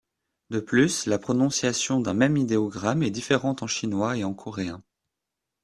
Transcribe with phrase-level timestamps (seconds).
[0.49, 4.81] De plus, la prononciation d'un même idéogramme est différente en chinois et en coréen.